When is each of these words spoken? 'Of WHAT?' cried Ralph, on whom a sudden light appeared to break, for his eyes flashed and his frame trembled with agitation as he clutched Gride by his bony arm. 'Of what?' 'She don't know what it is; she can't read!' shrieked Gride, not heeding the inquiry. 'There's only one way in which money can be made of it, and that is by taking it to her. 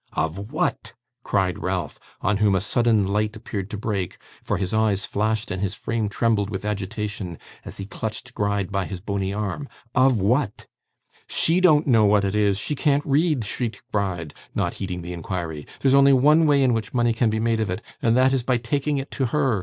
'Of 0.13 0.51
WHAT?' 0.51 0.93
cried 1.21 1.59
Ralph, 1.59 1.99
on 2.21 2.37
whom 2.37 2.55
a 2.55 2.59
sudden 2.59 3.05
light 3.05 3.35
appeared 3.35 3.69
to 3.69 3.77
break, 3.77 4.17
for 4.41 4.57
his 4.57 4.73
eyes 4.73 5.05
flashed 5.05 5.51
and 5.51 5.61
his 5.61 5.75
frame 5.75 6.09
trembled 6.09 6.49
with 6.49 6.65
agitation 6.65 7.37
as 7.63 7.77
he 7.77 7.85
clutched 7.85 8.33
Gride 8.33 8.71
by 8.71 8.85
his 8.85 8.99
bony 8.99 9.31
arm. 9.31 9.69
'Of 9.93 10.19
what?' 10.19 10.65
'She 11.27 11.59
don't 11.61 11.85
know 11.85 12.05
what 12.05 12.25
it 12.25 12.33
is; 12.33 12.57
she 12.57 12.73
can't 12.73 13.05
read!' 13.05 13.45
shrieked 13.45 13.83
Gride, 13.91 14.33
not 14.55 14.73
heeding 14.73 15.03
the 15.03 15.13
inquiry. 15.13 15.67
'There's 15.81 15.93
only 15.93 16.13
one 16.13 16.47
way 16.47 16.63
in 16.63 16.73
which 16.73 16.95
money 16.95 17.13
can 17.13 17.29
be 17.29 17.39
made 17.39 17.59
of 17.59 17.69
it, 17.69 17.83
and 18.01 18.17
that 18.17 18.33
is 18.33 18.41
by 18.41 18.57
taking 18.57 18.97
it 18.97 19.11
to 19.11 19.27
her. 19.27 19.59